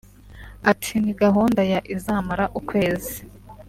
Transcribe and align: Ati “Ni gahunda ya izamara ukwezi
Ati 0.71 0.93
“Ni 1.03 1.13
gahunda 1.21 1.61
ya 1.71 1.79
izamara 1.95 2.45
ukwezi 2.59 3.15